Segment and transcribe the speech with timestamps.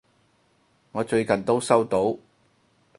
[0.93, 2.17] 我最近都收到！